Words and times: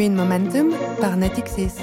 Green 0.00 0.16
Momentum 0.16 0.72
par 0.98 1.14
Natixis. 1.14 1.76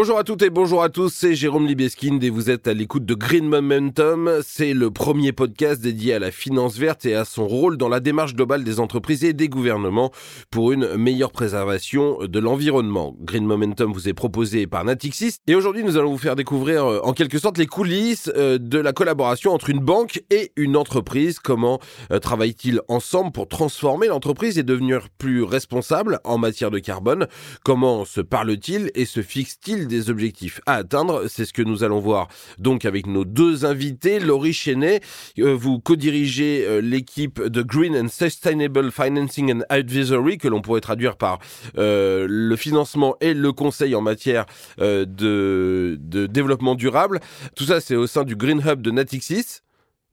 Bonjour 0.00 0.16
à 0.16 0.22
toutes 0.22 0.42
et 0.42 0.50
bonjour 0.50 0.84
à 0.84 0.90
tous, 0.90 1.12
c'est 1.12 1.34
Jérôme 1.34 1.66
Libeskind 1.66 2.22
et 2.22 2.30
vous 2.30 2.50
êtes 2.50 2.68
à 2.68 2.72
l'écoute 2.72 3.04
de 3.04 3.14
Green 3.14 3.48
Momentum. 3.48 4.30
C'est 4.46 4.72
le 4.72 4.92
premier 4.92 5.32
podcast 5.32 5.80
dédié 5.80 6.14
à 6.14 6.20
la 6.20 6.30
finance 6.30 6.78
verte 6.78 7.04
et 7.04 7.16
à 7.16 7.24
son 7.24 7.48
rôle 7.48 7.76
dans 7.76 7.88
la 7.88 7.98
démarche 7.98 8.36
globale 8.36 8.62
des 8.62 8.78
entreprises 8.78 9.24
et 9.24 9.32
des 9.32 9.48
gouvernements 9.48 10.12
pour 10.52 10.70
une 10.70 10.94
meilleure 10.94 11.32
préservation 11.32 12.18
de 12.20 12.38
l'environnement. 12.38 13.16
Green 13.18 13.44
Momentum 13.44 13.92
vous 13.92 14.08
est 14.08 14.14
proposé 14.14 14.68
par 14.68 14.84
Natixis 14.84 15.38
et 15.48 15.56
aujourd'hui 15.56 15.82
nous 15.82 15.96
allons 15.96 16.12
vous 16.12 16.18
faire 16.18 16.36
découvrir 16.36 16.84
euh, 16.84 17.00
en 17.02 17.12
quelque 17.12 17.40
sorte 17.40 17.58
les 17.58 17.66
coulisses 17.66 18.30
euh, 18.36 18.56
de 18.56 18.78
la 18.78 18.92
collaboration 18.92 19.52
entre 19.52 19.68
une 19.68 19.80
banque 19.80 20.22
et 20.30 20.52
une 20.54 20.76
entreprise. 20.76 21.40
Comment 21.40 21.80
euh, 22.12 22.20
travaillent-ils 22.20 22.82
ensemble 22.86 23.32
pour 23.32 23.48
transformer 23.48 24.06
l'entreprise 24.06 24.60
et 24.60 24.62
devenir 24.62 25.08
plus 25.18 25.42
responsable 25.42 26.20
en 26.22 26.38
matière 26.38 26.70
de 26.70 26.78
carbone? 26.78 27.26
Comment 27.64 28.04
se 28.04 28.20
parle-t-il 28.20 28.92
et 28.94 29.04
se 29.04 29.22
fixe-t-il 29.22 29.87
des 29.88 30.10
objectifs 30.10 30.60
à 30.66 30.74
atteindre 30.74 31.24
C'est 31.28 31.44
ce 31.44 31.52
que 31.52 31.62
nous 31.62 31.82
allons 31.82 31.98
voir 31.98 32.28
donc 32.58 32.84
avec 32.84 33.06
nos 33.06 33.24
deux 33.24 33.64
invités. 33.64 34.20
Laurie 34.20 34.52
Chenet, 34.52 35.00
euh, 35.38 35.54
vous 35.54 35.80
co-dirigez 35.80 36.64
euh, 36.66 36.80
l'équipe 36.80 37.42
de 37.42 37.62
Green 37.62 37.96
and 37.96 38.08
Sustainable 38.08 38.90
Financing 38.92 39.52
and 39.52 39.60
Advisory, 39.68 40.38
que 40.38 40.48
l'on 40.48 40.60
pourrait 40.60 40.80
traduire 40.80 41.16
par 41.16 41.38
euh, 41.76 42.26
le 42.28 42.56
financement 42.56 43.16
et 43.20 43.34
le 43.34 43.52
conseil 43.52 43.94
en 43.94 44.00
matière 44.00 44.46
de, 44.78 45.96
de 45.98 46.26
développement 46.26 46.74
durable. 46.74 47.20
Tout 47.56 47.64
ça, 47.64 47.80
c'est 47.80 47.96
au 47.96 48.06
sein 48.06 48.24
du 48.24 48.36
Green 48.36 48.62
Hub 48.64 48.82
de 48.82 48.90
Natixis. 48.90 49.60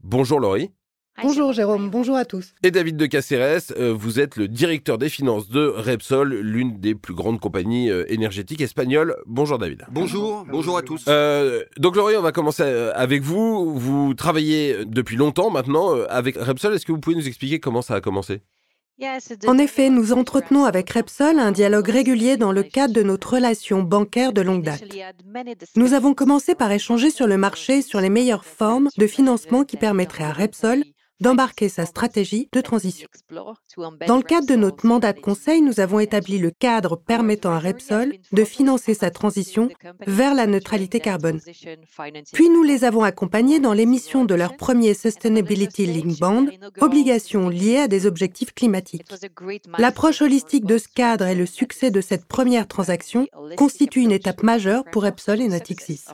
Bonjour 0.04 0.40
Laurie. 0.40 0.72
Bonjour 1.22 1.54
Jérôme, 1.54 1.90
bonjour 1.90 2.18
à 2.18 2.26
tous. 2.26 2.54
Et 2.62 2.72
David 2.72 2.98
de 2.98 3.05
Caceres, 3.05 3.71
euh, 3.77 3.94
vous 3.94 4.20
êtes 4.20 4.35
le 4.35 4.49
directeur 4.49 4.98
des 4.98 5.08
finances 5.08 5.48
de 5.48 5.66
Repsol, 5.66 6.35
l'une 6.35 6.80
des 6.80 6.94
plus 6.94 7.13
grandes 7.13 7.40
compagnies 7.40 7.90
euh, 7.90 8.04
énergétiques 8.10 8.60
espagnoles. 8.60 9.16
Bonjour 9.26 9.58
David. 9.58 9.86
Bonjour, 9.91 10.46
bonjour 10.52 10.77
à 10.77 10.82
tous. 10.82 11.05
Euh, 11.08 11.63
donc 11.77 11.96
Laurie, 11.96 12.18
on 12.18 12.21
va 12.21 12.34
commencer 12.34 12.63
avec 12.63 13.21
vous. 13.21 13.80
Vous 13.80 14.13
travaillez 14.13 14.84
depuis 14.86 15.16
longtemps 15.16 15.49
maintenant 15.49 15.93
avec 16.10 16.36
Repsol. 16.36 16.74
Est-ce 16.74 16.86
que 16.86 16.91
vous 16.91 16.99
pouvez 16.99 17.16
nous 17.16 17.27
expliquer 17.27 17.60
comment 17.60 17.82
ça 17.82 17.96
a 17.96 18.02
commencé? 18.02 18.41
En 19.48 19.58
effet, 19.58 19.90
nous 19.90 20.13
entretenons 20.13 20.63
avec 20.63 20.90
Repsol 20.90 21.40
un 21.40 21.52
dialogue 21.52 21.90
régulier 21.90 22.38
dans 22.38 22.54
le 22.54 22.63
cadre 22.63 22.93
de 22.93 23.04
notre 23.04 23.34
relation 23.34 23.84
bancaire 23.84 24.32
de 24.32 24.41
longue 24.41 24.63
date. 24.63 24.84
Nous 25.76 25.93
avons 25.93 26.13
commencé 26.13 26.55
par 26.55 26.71
échanger 26.71 27.10
sur 27.10 27.27
le 27.27 27.38
marché 27.38 27.82
sur 27.82 27.99
les 27.99 28.10
meilleures 28.10 28.46
formes 28.46 28.90
de 28.98 29.08
financement 29.08 29.66
qui 29.66 29.76
permettraient 29.76 30.24
à 30.24 30.32
Repsol 30.32 30.84
d'embarquer 31.20 31.70
sa 31.70 31.85
stratégie 31.85 32.49
de 32.52 32.62
transition. 32.62 33.08
Dans 34.08 34.18
le 34.18 34.24
cadre 34.24 34.48
de 34.48 34.55
notre 34.55 34.85
mandat 34.85 35.13
de 35.13 35.20
conseil, 35.20 35.62
nous 35.62 35.80
avons 35.80 35.99
établi 35.99 36.38
le 36.38 36.52
cadre 36.52 36.96
permettant 36.96 37.52
à 37.52 37.60
Repsol 37.60 38.13
de 38.32 38.44
financer 38.44 38.94
sa 38.94 39.12
transition 39.12 39.70
vers 40.05 40.34
la 40.34 40.48
neutralité 40.48 40.99
carbone. 40.99 41.40
Puis 42.34 42.49
nous 42.49 42.63
les 42.63 42.84
avons 42.84 43.04
accompagnés 43.04 43.60
dans 43.60 43.74
l'émission 43.74 44.26
de 44.26 44.36
leur 44.36 44.58
premier 44.58 44.93
Sustainability 44.93 45.86
Link 45.86 46.20
Bond, 46.20 46.48
obligation 46.82 47.49
liée 47.49 47.77
à 47.77 47.88
des 47.88 48.05
objectifs 48.05 48.54
climatiques. 48.54 49.05
L'approche 49.77 50.21
holistique 50.21 50.66
de 50.66 50.77
ce 50.77 50.88
cadre 50.88 51.26
et 51.26 51.36
le 51.36 51.46
succès 51.46 51.91
de 51.91 52.02
cette 52.02 52.26
première 52.26 52.68
transaction 52.68 53.27
constituent 53.58 54.02
une 54.02 54.12
étape 54.12 54.43
majeure 54.43 54.84
pour 54.91 55.04
Repsol 55.04 55.41
et 55.41 55.48
Natixis. 55.48 56.05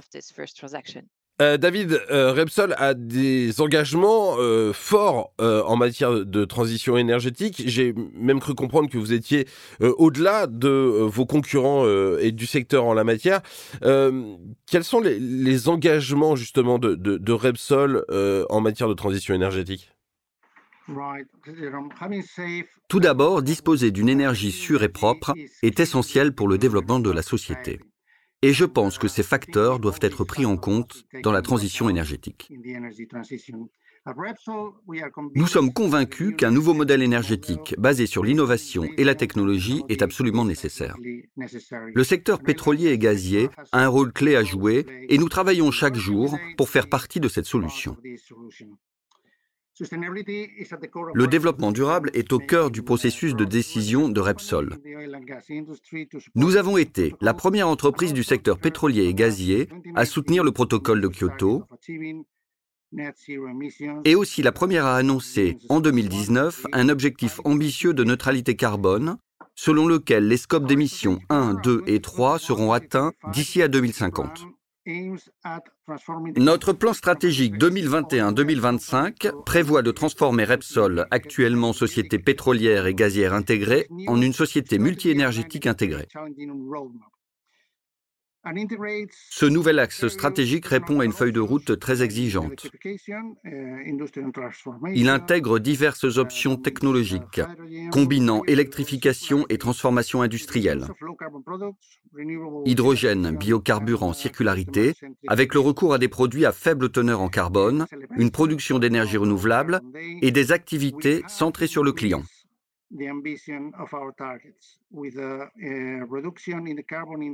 Euh, 1.41 1.57
David, 1.57 1.99
euh, 2.11 2.33
Repsol 2.33 2.75
a 2.77 2.93
des 2.93 3.61
engagements 3.61 4.35
euh, 4.37 4.73
forts 4.73 5.33
en 5.39 5.75
matière 5.75 6.25
de 6.25 6.45
transition 6.45 6.97
énergétique. 6.97 7.63
J'ai 7.65 7.95
même 8.13 8.39
cru 8.39 8.53
comprendre 8.53 8.89
que 8.89 8.97
vous 8.97 9.13
étiez 9.13 9.47
au-delà 9.79 10.45
de 10.45 10.69
vos 10.69 11.25
concurrents 11.25 11.85
et 12.19 12.31
du 12.31 12.45
secteur 12.45 12.85
en 12.85 12.93
la 12.93 13.03
matière. 13.03 13.41
quels 13.81 14.83
sont 14.83 14.99
les, 14.99 15.69
engagements 15.69 16.35
justement 16.35 16.77
de, 16.79 17.31
Repsol 17.31 18.05
en 18.49 18.61
matière 18.61 18.87
de 18.87 18.93
transition 18.93 19.33
énergétique? 19.33 19.91
Tout 22.87 22.99
d'abord, 22.99 23.41
disposer 23.41 23.91
d'une 23.91 24.09
énergie 24.09 24.51
sûre 24.51 24.83
et 24.83 24.89
propre 24.89 25.33
est 25.63 25.79
essentiel 25.79 26.33
pour 26.33 26.47
le 26.47 26.57
développement 26.57 26.99
de 26.99 27.11
la 27.11 27.21
société. 27.21 27.79
Et 28.43 28.53
je 28.53 28.65
pense 28.65 28.97
que 28.97 29.07
ces 29.07 29.23
facteurs 29.23 29.79
doivent 29.79 29.99
être 30.01 30.23
pris 30.23 30.45
en 30.45 30.57
compte 30.57 31.05
dans 31.23 31.31
la 31.31 31.41
transition 31.41 31.89
énergétique. 31.89 32.51
Nous 35.35 35.47
sommes 35.47 35.71
convaincus 35.71 36.33
qu'un 36.35 36.49
nouveau 36.49 36.73
modèle 36.73 37.03
énergétique 37.03 37.75
basé 37.77 38.07
sur 38.07 38.23
l'innovation 38.23 38.89
et 38.97 39.03
la 39.03 39.13
technologie 39.13 39.83
est 39.89 40.01
absolument 40.01 40.43
nécessaire. 40.43 40.97
Le 40.97 42.03
secteur 42.03 42.41
pétrolier 42.41 42.87
et 42.87 42.97
gazier 42.97 43.49
a 43.71 43.83
un 43.83 43.87
rôle 43.87 44.11
clé 44.11 44.35
à 44.35 44.43
jouer 44.43 44.87
et 45.07 45.19
nous 45.19 45.29
travaillons 45.29 45.69
chaque 45.69 45.95
jour 45.95 46.35
pour 46.57 46.69
faire 46.69 46.89
partie 46.89 47.19
de 47.19 47.27
cette 47.27 47.45
solution. 47.45 47.95
Le 49.79 51.27
développement 51.27 51.71
durable 51.71 52.11
est 52.13 52.33
au 52.33 52.39
cœur 52.39 52.71
du 52.71 52.81
processus 52.81 53.35
de 53.35 53.45
décision 53.45 54.09
de 54.09 54.19
Repsol. 54.19 54.77
Nous 56.35 56.55
avons 56.57 56.77
été 56.77 57.15
la 57.21 57.33
première 57.33 57.67
entreprise 57.67 58.13
du 58.13 58.23
secteur 58.23 58.59
pétrolier 58.59 59.05
et 59.05 59.13
gazier 59.13 59.69
à 59.95 60.05
soutenir 60.05 60.43
le 60.43 60.51
protocole 60.51 61.01
de 61.01 61.07
Kyoto 61.07 61.63
et 64.03 64.15
aussi 64.15 64.41
la 64.41 64.51
première 64.51 64.85
à 64.85 64.97
annoncer 64.97 65.57
en 65.69 65.79
2019 65.79 66.65
un 66.73 66.89
objectif 66.89 67.39
ambitieux 67.45 67.93
de 67.93 68.03
neutralité 68.03 68.55
carbone 68.55 69.17
selon 69.55 69.87
lequel 69.87 70.27
les 70.27 70.37
scopes 70.37 70.67
d'émissions 70.67 71.19
1, 71.29 71.55
2 71.55 71.83
et 71.87 72.01
3 72.01 72.39
seront 72.39 72.71
atteints 72.71 73.13
d'ici 73.31 73.61
à 73.61 73.67
2050. 73.67 74.45
Notre 76.37 76.73
plan 76.73 76.93
stratégique 76.93 77.55
2021-2025 77.57 79.43
prévoit 79.43 79.83
de 79.83 79.91
transformer 79.91 80.43
Repsol, 80.43 81.05
actuellement 81.11 81.71
société 81.71 82.17
pétrolière 82.17 82.87
et 82.87 82.95
gazière 82.95 83.33
intégrée, 83.33 83.87
en 84.07 84.19
une 84.21 84.33
société 84.33 84.79
multi-énergétique 84.79 85.67
intégrée. 85.67 86.07
Ce 89.29 89.45
nouvel 89.45 89.77
axe 89.77 90.07
stratégique 90.07 90.65
répond 90.65 90.99
à 90.99 91.05
une 91.05 91.11
feuille 91.11 91.31
de 91.31 91.39
route 91.39 91.77
très 91.79 92.01
exigeante. 92.01 92.71
Il 94.93 95.09
intègre 95.09 95.59
diverses 95.59 96.17
options 96.17 96.55
technologiques, 96.55 97.41
combinant 97.91 98.43
électrification 98.45 99.45
et 99.49 99.59
transformation 99.59 100.23
industrielle, 100.23 100.87
hydrogène, 102.65 103.37
biocarburant, 103.37 104.13
circularité, 104.13 104.93
avec 105.27 105.53
le 105.53 105.59
recours 105.59 105.93
à 105.93 105.99
des 105.99 106.07
produits 106.07 106.45
à 106.45 106.51
faible 106.51 106.89
teneur 106.89 107.21
en 107.21 107.29
carbone, 107.29 107.85
une 108.17 108.31
production 108.31 108.79
d'énergie 108.79 109.17
renouvelable 109.17 109.81
et 110.21 110.31
des 110.31 110.51
activités 110.51 111.23
centrées 111.27 111.67
sur 111.67 111.83
le 111.83 111.91
client. 111.91 112.23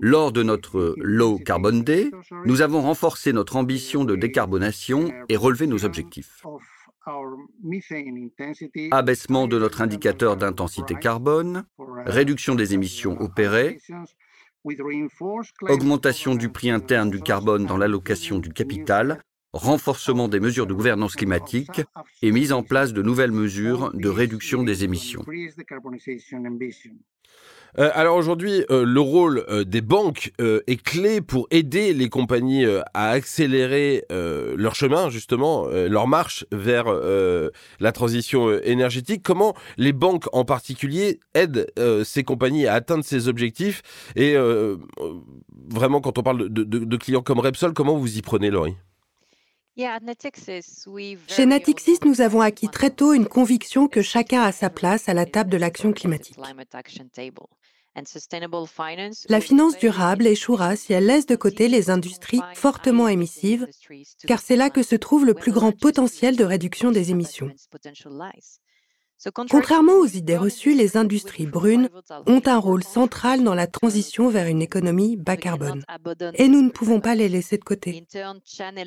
Lors 0.01 0.31
de 0.31 0.44
notre 0.44 0.95
Low 0.97 1.38
Carbon 1.40 1.79
Day, 1.79 2.12
nous 2.45 2.62
avons 2.62 2.81
renforcé 2.81 3.34
notre 3.34 3.56
ambition 3.56 4.06
de 4.06 4.16
décarbonation 4.16 5.12
et 5.29 5.35
relevé 5.35 5.66
nos 5.67 5.84
objectifs. 5.84 6.44
Abaissement 8.91 9.47
de 9.47 9.57
notre 9.59 9.81
indicateur 9.81 10.38
d'intensité 10.38 10.96
carbone, 10.96 11.66
réduction 12.06 12.53
des 12.53 12.73
émissions 12.73 13.19
opérées, 13.22 13.79
augmentation 15.62 16.35
du 16.35 16.50
prix 16.50 16.69
interne 16.69 17.09
du 17.09 17.22
carbone 17.22 17.66
dans 17.66 17.78
l'allocation 17.78 18.40
du 18.40 18.51
capital, 18.51 19.23
renforcement 19.53 20.28
des 20.28 20.40
mesures 20.40 20.68
de 20.68 20.74
gouvernance 20.74 21.16
climatique 21.16 21.81
et 22.22 22.32
mise 22.32 22.52
en 22.52 22.64
place 22.64 22.94
de 22.94 23.02
nouvelles 23.02 23.32
mesures 23.32 23.91
de 23.94 24.09
réduction 24.09 24.64
des 24.64 24.84
émissions. 24.84 25.26
Euh, 27.79 27.90
alors 27.94 28.16
aujourd'hui, 28.16 28.66
euh, 28.70 28.85
le 28.85 28.99
rôle 28.99 29.46
euh, 29.49 29.64
des 29.64 29.82
banques 29.82 30.32
est 30.40 30.82
clé 30.82 31.22
pour 31.22 31.47
aider 31.52 31.94
les 31.94 32.09
compagnies 32.09 32.66
à 32.94 33.09
accélérer 33.09 34.05
leur 34.09 34.76
chemin, 34.76 35.09
justement, 35.09 35.67
leur 35.67 36.08
marche 36.08 36.46
vers 36.52 36.85
la 37.79 37.91
transition 37.91 38.52
énergétique. 38.61 39.22
Comment 39.23 39.53
les 39.78 39.93
banques 39.93 40.26
en 40.34 40.46
particulier 40.46 41.20
aident 41.34 41.67
ces 42.03 42.23
compagnies 42.23 42.67
à 42.67 42.73
atteindre 42.73 43.03
ces 43.03 43.28
objectifs? 43.28 43.82
Et 44.16 44.35
vraiment, 45.70 46.02
quand 46.02 46.17
on 46.17 46.23
parle 46.23 46.50
de, 46.50 46.97
clients 46.97 47.22
comme 47.22 47.40
Repsol, 47.40 47.73
comment 47.73 47.97
vous 47.97 48.17
y 48.17 48.22
prenez, 48.22 48.50
Laurie? 48.50 48.76
Chez 51.28 51.46
Natixis, 51.46 52.00
nous 52.03 52.22
avons 52.22 52.41
acquis 52.41 52.68
très 52.68 52.90
tôt 52.90 53.14
une 53.14 53.28
conviction 53.28 53.88
que 53.88 54.02
chacun 54.02 54.41
a 54.41 54.52
sa 54.52 54.72
place 54.72 55.08
à 55.08 55.14
la 55.14 55.26
table 55.26 55.52
de 55.52 55.58
l'action 55.58 55.94
climatique. 55.94 56.38
La 59.29 59.41
finance 59.41 59.78
durable 59.78 60.28
échouera 60.28 60.76
si 60.76 60.94
elle 60.94 61.06
laisse 61.06 61.26
de 61.26 61.35
côté 61.35 61.68
les 61.68 61.90
industries 61.90 62.41
fortement 62.56 63.08
émissives, 63.08 63.68
car 64.28 64.40
c'est 64.40 64.56
là 64.56 64.70
que 64.70 64.84
se 64.84 64.96
trouve 64.96 65.26
le 65.26 65.34
plus 65.34 65.52
grand 65.52 65.72
potentiel 65.72 66.35
de 66.35 66.44
réduction 66.44 66.91
des 66.91 67.12
émissions. 67.12 67.52
Contrairement 69.49 69.93
aux 69.93 70.05
idées 70.05 70.37
reçues, 70.37 70.73
les 70.73 70.96
industries 70.96 71.47
brunes 71.47 71.90
ont 72.28 72.41
un 72.46 72.58
rôle 72.58 72.84
central 72.84 73.43
dans 73.43 73.55
la 73.55 73.67
transition 73.67 74.29
vers 74.29 74.47
une 74.47 74.61
économie 74.61 75.17
bas 75.17 75.37
carbone. 75.37 75.84
Et 76.35 76.47
nous 76.47 76.61
ne 76.61 76.69
pouvons 76.69 76.99
pas 76.99 77.16
les 77.16 77.29
laisser 77.29 77.58
de 77.58 77.64
côté. 77.64 78.05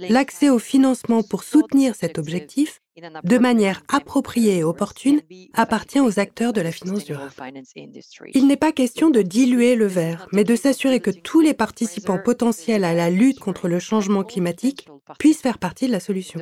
L'accès 0.09 0.49
au 0.49 0.59
financement 0.59 1.23
pour 1.23 1.43
soutenir 1.43 1.95
cet 1.95 2.19
objectif 2.19 2.81
de 2.97 3.39
manière 3.39 3.83
appropriée 3.89 4.59
et 4.59 4.65
opportune 4.65 5.21
appartient 5.55 6.01
aux 6.01 6.19
acteurs 6.19 6.53
de 6.53 6.61
la 6.61 6.73
finance 6.73 7.05
durable. 7.05 7.33
Il 8.35 8.47
n'est 8.47 8.57
pas 8.57 8.73
question 8.73 9.11
de 9.11 9.23
diluer 9.23 9.77
le 9.77 9.87
verre, 9.87 10.27
mais 10.33 10.45
de 10.45 10.57
s'assurer 10.57 11.01
que 11.01 11.11
tous 11.11 11.41
les 11.41 11.55
participants 11.55 12.19
potentiels 12.19 12.85
à 12.85 12.95
la 12.95 13.11
lutte 13.11 13.39
contre 13.39 13.69
le 13.69 13.79
changement 13.79 14.25
climatique 14.25 14.89
puissent 15.19 15.41
faire 15.41 15.59
partie 15.59 15.87
de 15.87 15.93
la 15.93 16.01
solution. 16.01 16.41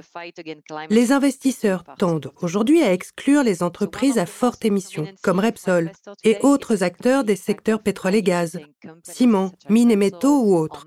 Les 0.91 1.13
investisseurs 1.13 1.85
tendent 1.99 2.33
aujourd'hui 2.41 2.83
à 2.83 2.93
exclure 2.93 3.43
les 3.43 3.63
entreprises 3.63 4.19
à 4.19 4.27
forte 4.27 4.65
émission, 4.65 5.07
comme 5.23 5.41
Repsol, 5.41 5.93
et 6.25 6.39
autres 6.43 6.83
acteurs 6.83 7.25
des 7.25 7.37
secteurs 7.37 7.83
pétrole 7.83 8.15
et 8.15 8.23
gaz, 8.23 8.59
ciment, 9.03 9.53
mines 9.69 9.91
et 9.91 9.97
métaux 9.97 10.43
ou 10.43 10.57
autres. 10.57 10.87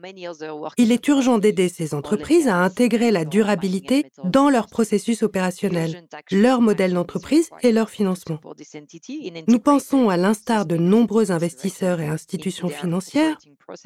Il 0.78 0.92
est 0.92 1.08
urgent 1.08 1.38
d'aider 1.38 1.70
ces 1.70 1.94
entreprises 1.94 2.48
à 2.48 2.58
intégrer 2.58 3.12
la 3.12 3.26
durabilité 3.26 4.06
dans 4.24 4.50
leur 4.50 4.68
processus 4.68 5.24
opérationnel 5.24 5.61
leur 6.32 6.62
modèle 6.62 6.94
d'entreprise 6.94 7.50
et 7.62 7.72
leur 7.72 7.90
financement. 7.90 8.40
Nous 9.48 9.60
pensons, 9.60 10.10
à 10.10 10.18
l'instar 10.18 10.66
de 10.66 10.78
nombreux 10.78 11.32
investisseurs 11.32 12.00
et 12.02 12.08
institutions 12.08 12.70
financières, 12.70 13.38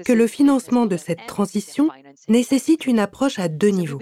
que 0.06 0.14
le 0.14 0.28
financement 0.28 0.86
de 0.86 0.98
cette 0.98 1.26
transition 1.28 1.90
nécessite 2.28 2.86
une 2.86 3.00
approche 3.00 3.40
à 3.40 3.48
deux 3.48 3.70
niveaux. 3.70 4.00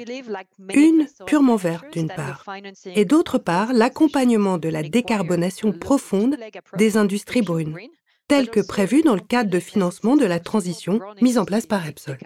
Une 0.73 1.07
purement 1.25 1.55
verte 1.55 1.85
d'une 1.93 2.07
part, 2.07 2.45
et 2.85 3.05
d'autre 3.05 3.37
part 3.37 3.73
l'accompagnement 3.73 4.57
de 4.57 4.69
la 4.69 4.83
décarbonation 4.83 5.71
profonde 5.71 6.37
des 6.77 6.97
industries 6.97 7.41
brunes 7.41 7.75
tel 8.27 8.49
que 8.49 8.59
prévu 8.59 9.01
dans 9.01 9.15
le 9.15 9.21
cadre 9.21 9.49
de 9.49 9.59
financement 9.59 10.15
de 10.15 10.25
la 10.25 10.39
transition 10.39 10.99
mise 11.21 11.37
en 11.37 11.45
place 11.45 11.65
par 11.65 11.83
Repsol. 11.83 12.17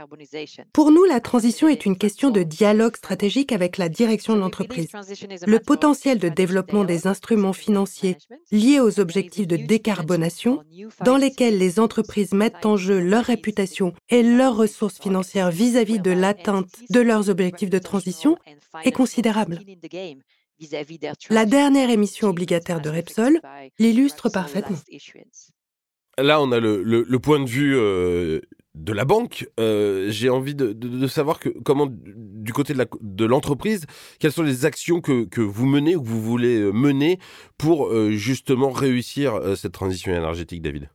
Pour 0.74 0.92
nous, 0.92 1.04
la 1.06 1.20
transition 1.20 1.68
est 1.68 1.86
une 1.86 1.98
question 1.98 2.30
de 2.30 2.44
dialogue 2.44 2.96
stratégique 2.96 3.52
avec 3.52 3.78
la 3.78 3.90
direction 3.90 4.36
de 4.36 4.40
l'entreprise. 4.40 4.90
Le 5.46 5.60
potentiel 5.60 6.20
de 6.20 6.30
développement 6.30 6.84
des 6.84 7.08
instruments 7.08 7.54
financiers 7.54 8.18
liés 8.52 8.80
aux 8.80 9.00
objectifs 9.00 9.48
de 9.48 9.58
décarbonation, 9.58 10.64
dans 11.04 11.18
lesquels 11.18 11.58
les 11.58 11.80
entreprises 11.80 12.34
mettent 12.34 12.66
en 12.66 12.78
jeu 12.78 13.00
leur 13.00 13.26
réputation 13.26 13.94
et 14.10 14.24
leurs 14.24 14.56
ressources 14.56 15.00
financières 15.00 15.52
vis-à-vis 15.52 16.00
de 16.00 16.12
l'atteinte 16.12 16.70
de 16.90 17.00
leurs 17.00 17.30
objectifs 17.30 17.70
de 17.70 17.80
transition, 17.80 18.38
est 18.84 18.92
considérable. 18.92 19.60
La 21.30 21.46
dernière 21.46 21.90
émission 21.90 22.30
obligataire 22.30 22.82
de 22.82 22.90
Repsol 22.90 23.40
l'illustre 23.78 24.30
parfaitement. 24.30 24.78
Là, 26.20 26.42
on 26.42 26.52
a 26.52 26.60
le, 26.60 27.20
point 27.20 27.40
de 27.40 27.48
vue 27.48 27.76
euh, 27.76 28.42
de 28.74 28.94
la 28.94 29.06
banque. 29.06 29.48
Euh, 29.60 30.08
j'ai 30.10 30.30
envie 30.30 30.56
de, 30.56 31.08
savoir 31.08 31.40
que, 31.40 31.50
comment, 31.50 31.88
du 31.90 32.54
côté 32.54 32.74
de 32.74 33.26
l'entreprise, 33.26 33.86
quelles 34.20 34.32
sont 34.32 34.44
les 34.44 34.66
actions 34.66 35.00
que, 35.00 35.42
vous 35.42 35.66
menez 35.66 35.96
ou 35.96 36.02
que 36.02 36.08
vous 36.08 36.22
voulez 36.22 36.60
euh, 36.60 36.72
mener 36.72 37.20
pour 37.58 37.94
justement 38.12 38.72
réussir 38.72 39.40
cette 39.56 39.74
transition 39.74 40.14
énergétique, 40.14 40.62
David? 40.62 40.90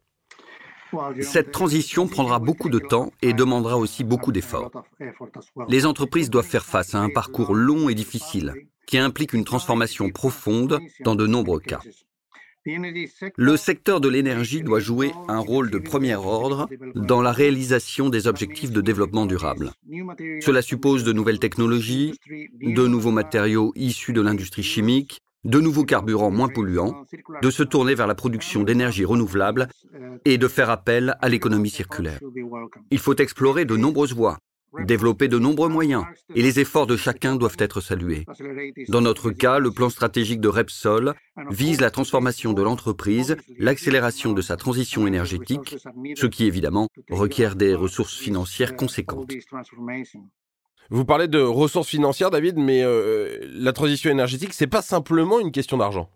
Cette 1.21 1.53
transition 1.53 2.07
prendra 2.07 2.39
beaucoup 2.39 2.69
de 2.69 2.79
temps 2.79 3.13
et 3.23 3.33
demandera 3.33 3.79
aussi 3.79 4.05
beaucoup 4.05 4.31
d'efforts. 4.31 4.71
Les 5.69 5.87
entreprises 5.87 6.29
doivent 6.29 6.47
faire 6.47 6.67
face 6.67 6.95
à 6.95 6.99
un 6.99 7.09
parcours 7.09 7.55
long 7.55 7.89
et 7.89 7.95
difficile 7.95 8.55
qui 8.87 8.99
implique 8.99 9.33
une 9.33 9.45
transformation 9.45 10.11
profonde 10.11 10.81
dans 11.01 11.15
de 11.15 11.27
nombreux 11.27 11.61
cas. 11.61 11.81
Le 12.65 13.57
secteur 13.57 14.01
de 14.01 14.09
l'énergie 14.09 14.63
doit 14.63 14.81
jouer 14.81 15.13
un 15.29 15.39
rôle 15.39 15.71
de 15.71 15.79
premier 15.79 16.15
ordre 16.15 16.69
dans 16.95 17.21
la 17.21 17.33
réalisation 17.33 18.09
des 18.09 18.27
objectifs 18.29 18.71
de 18.71 18.81
développement 18.81 19.27
durable. 19.27 19.73
Cela 20.41 20.63
suppose 20.63 21.03
de 21.03 21.13
nouvelles 21.13 21.41
technologies, 21.41 22.15
de 22.61 22.87
nouveaux 22.87 23.11
matériaux 23.11 23.73
issus 23.75 24.13
de 24.13 24.21
l'industrie 24.21 24.63
chimique, 24.63 25.21
de 25.45 25.59
nouveaux 25.59 25.85
carburants 25.85 26.31
moins 26.31 26.49
polluants, 26.49 27.05
de 27.43 27.51
se 27.51 27.65
tourner 27.65 27.95
vers 27.95 28.07
la 28.07 28.15
production 28.15 28.63
d'énergie 28.63 29.05
renouvelable 29.05 29.69
et 30.25 30.39
de 30.39 30.49
faire 30.49 30.71
appel 30.71 31.17
à 31.21 31.29
l'économie 31.29 31.71
circulaire. 31.71 32.21
Il 32.93 32.99
faut 32.99 33.17
explorer 33.17 33.65
de 33.65 33.77
nombreuses 33.77 34.15
voies, 34.15 34.39
développer 34.81 35.29
de 35.29 35.39
nombreux 35.39 35.69
moyens, 35.69 36.05
et 36.35 36.43
les 36.43 36.61
efforts 36.61 36.87
de 36.87 36.97
chacun 36.97 37.37
doivent 37.37 37.57
être 37.59 37.81
salués. 37.81 38.25
Dans 38.89 39.01
notre 39.01 39.31
cas, 39.31 39.59
le 39.59 39.71
plan 39.71 39.91
stratégique 39.91 40.41
de 40.41 40.49
Repsol 40.49 41.15
vise 41.51 41.81
la 41.81 41.91
transformation 41.91 42.53
de 42.53 42.63
l'entreprise, 42.63 43.37
l'accélération 43.59 44.33
de 44.33 44.43
sa 44.43 44.57
transition 44.57 45.07
énergétique, 45.07 45.77
ce 46.17 46.27
qui 46.27 46.47
évidemment 46.47 46.89
requiert 47.11 47.57
des 47.57 47.75
ressources 47.75 48.17
financières 48.17 48.77
conséquentes. 48.77 49.33
Vous 50.91 51.05
parlez 51.05 51.29
de 51.29 51.41
ressources 51.41 51.89
financières, 51.89 52.31
David, 52.31 52.59
mais 52.59 52.83
euh, 52.83 53.39
la 53.55 53.73
transition 53.73 54.11
énergétique, 54.11 54.53
c'est 54.53 54.67
pas 54.67 54.83
simplement 54.83 55.41
une 55.41 55.53
question 55.53 55.79
d'argent. 55.79 56.11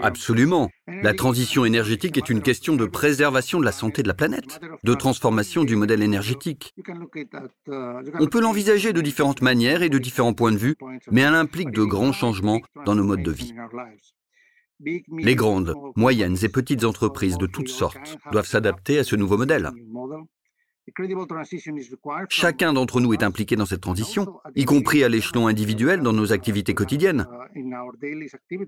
Absolument. 0.00 0.70
La 0.86 1.14
transition 1.14 1.64
énergétique 1.64 2.16
est 2.16 2.30
une 2.30 2.42
question 2.42 2.76
de 2.76 2.86
préservation 2.86 3.60
de 3.60 3.64
la 3.64 3.72
santé 3.72 4.02
de 4.02 4.08
la 4.08 4.14
planète, 4.14 4.60
de 4.82 4.94
transformation 4.94 5.64
du 5.64 5.76
modèle 5.76 6.02
énergétique. 6.02 6.74
On 8.18 8.26
peut 8.26 8.40
l'envisager 8.40 8.92
de 8.92 9.00
différentes 9.00 9.42
manières 9.42 9.82
et 9.82 9.90
de 9.90 9.98
différents 9.98 10.34
points 10.34 10.52
de 10.52 10.58
vue, 10.58 10.76
mais 11.10 11.22
elle 11.22 11.34
implique 11.34 11.70
de 11.70 11.84
grands 11.84 12.12
changements 12.12 12.60
dans 12.86 12.94
nos 12.94 13.04
modes 13.04 13.22
de 13.22 13.32
vie. 13.32 13.54
Les 15.18 15.34
grandes, 15.34 15.74
moyennes 15.96 16.38
et 16.42 16.48
petites 16.48 16.84
entreprises 16.84 17.36
de 17.36 17.46
toutes 17.46 17.68
sortes 17.68 18.16
doivent 18.32 18.46
s'adapter 18.46 18.98
à 18.98 19.04
ce 19.04 19.16
nouveau 19.16 19.36
modèle. 19.36 19.70
Chacun 22.28 22.72
d'entre 22.72 23.00
nous 23.00 23.12
est 23.12 23.22
impliqué 23.22 23.56
dans 23.56 23.66
cette 23.66 23.80
transition, 23.80 24.40
y 24.56 24.64
compris 24.64 25.04
à 25.04 25.08
l'échelon 25.08 25.46
individuel 25.46 26.00
dans 26.00 26.12
nos 26.12 26.32
activités 26.32 26.74
quotidiennes. 26.74 27.26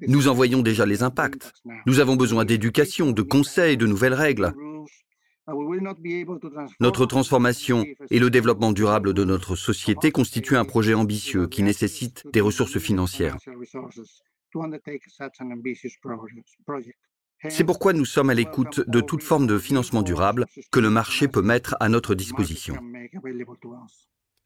Nous 0.09 0.29
en 0.29 0.35
voyons 0.35 0.63
déjà 0.63 0.87
les 0.87 1.03
impacts. 1.03 1.53
Nous 1.87 2.01
avons 2.01 2.17
besoin 2.17 2.45
d'éducation, 2.45 3.13
de 3.13 3.23
conseils, 3.23 3.77
de 3.77 3.87
nouvelles 3.87 4.15
règles. 4.15 4.55
Notre 6.81 7.07
transformation 7.07 7.85
et 8.11 8.19
le 8.19 8.31
développement 8.31 8.73
durable 8.73 9.13
de 9.13 9.25
notre 9.25 9.57
société 9.57 10.13
constituent 10.13 10.57
un 10.57 10.65
projet 10.65 10.95
ambitieux 10.95 11.49
qui 11.49 11.63
nécessite 11.63 12.25
des 12.33 12.41
ressources 12.41 12.79
financières. 12.79 13.37
C'est 17.49 17.65
pourquoi 17.65 17.93
nous 17.93 18.05
sommes 18.05 18.31
à 18.31 18.35
l'écoute 18.35 18.89
de 18.89 19.01
toute 19.01 19.23
forme 19.23 19.47
de 19.47 19.59
financement 19.59 20.03
durable 20.03 20.47
que 20.71 20.81
le 20.81 20.91
marché 20.91 21.29
peut 21.29 21.43
mettre 21.43 21.77
à 21.81 21.89
notre 21.89 22.15
disposition. 22.15 22.77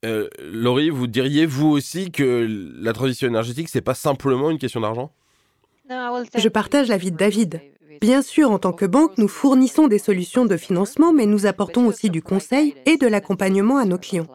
Euh, 0.04 0.28
Laurie, 0.38 0.90
vous 0.90 1.06
diriez 1.06 1.46
vous 1.46 1.66
aussi 1.66 2.10
que 2.10 2.46
la 2.78 2.92
transition 2.92 3.28
énergétique, 3.28 3.68
c'est 3.68 3.80
pas 3.80 3.94
simplement 3.94 4.50
une 4.50 4.58
question 4.58 4.80
d'argent? 4.80 5.12
Je 5.88 6.48
partage 6.48 6.88
l'avis 6.88 7.12
de 7.12 7.16
David. 7.16 7.60
Bien 8.00 8.20
sûr, 8.20 8.50
en 8.50 8.58
tant 8.58 8.72
que 8.72 8.84
banque, 8.84 9.16
nous 9.16 9.28
fournissons 9.28 9.88
des 9.88 9.98
solutions 9.98 10.44
de 10.44 10.56
financement, 10.56 11.12
mais 11.12 11.26
nous 11.26 11.46
apportons 11.46 11.86
aussi 11.86 12.10
du 12.10 12.22
conseil 12.22 12.74
et 12.84 12.96
de 12.96 13.06
l'accompagnement 13.06 13.78
à 13.78 13.84
nos 13.84 13.98
clients. 13.98 14.26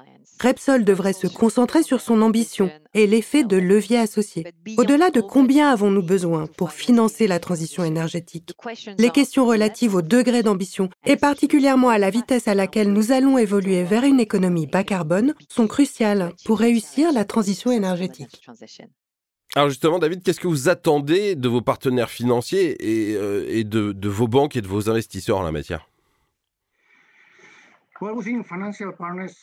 Repsol 0.41 0.83
devrait 0.83 1.13
se 1.13 1.27
concentrer 1.27 1.83
sur 1.83 2.01
son 2.01 2.23
ambition 2.23 2.71
et 2.95 3.05
l'effet 3.05 3.43
de 3.43 3.57
levier 3.57 3.99
associé. 3.99 4.47
Au-delà 4.77 5.11
de 5.11 5.21
combien 5.21 5.69
avons-nous 5.69 6.01
besoin 6.01 6.47
pour 6.57 6.71
financer 6.71 7.27
la 7.27 7.39
transition 7.39 7.83
énergétique, 7.83 8.53
les 8.97 9.09
questions 9.11 9.45
relatives 9.45 9.93
au 9.93 10.01
degré 10.01 10.41
d'ambition 10.41 10.89
et 11.05 11.15
particulièrement 11.15 11.89
à 11.89 11.99
la 11.99 12.09
vitesse 12.09 12.47
à 12.47 12.55
laquelle 12.55 12.91
nous 12.91 13.11
allons 13.11 13.37
évoluer 13.37 13.83
vers 13.83 14.03
une 14.03 14.19
économie 14.19 14.65
bas 14.65 14.83
carbone 14.83 15.35
sont 15.47 15.67
cruciales 15.67 16.33
pour 16.43 16.57
réussir 16.57 17.11
la 17.13 17.23
transition 17.23 17.71
énergétique. 17.71 18.41
Alors 19.55 19.69
justement, 19.69 19.99
David, 19.99 20.23
qu'est-ce 20.23 20.39
que 20.39 20.47
vous 20.47 20.69
attendez 20.69 21.35
de 21.35 21.49
vos 21.49 21.61
partenaires 21.61 22.09
financiers 22.09 22.77
et, 22.79 23.15
euh, 23.15 23.63
de 23.63 24.09
vos 24.09 24.27
banques 24.27 24.55
et 24.55 24.61
de 24.61 24.67
vos 24.67 24.89
investisseurs 24.89 25.37
en 25.37 25.43
la 25.43 25.51
matière? 25.51 25.90